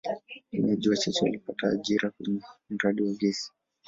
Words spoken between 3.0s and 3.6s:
wa gesi.